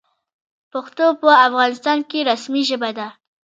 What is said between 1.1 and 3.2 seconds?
په افغانستان کې رسمي ژبه ده.